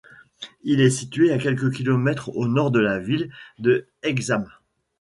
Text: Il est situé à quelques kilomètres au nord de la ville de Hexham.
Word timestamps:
Il 0.63 0.81
est 0.81 0.89
situé 0.89 1.31
à 1.31 1.37
quelques 1.37 1.71
kilomètres 1.73 2.35
au 2.35 2.47
nord 2.47 2.71
de 2.71 2.79
la 2.79 2.97
ville 2.97 3.29
de 3.59 3.87
Hexham. 4.01 4.49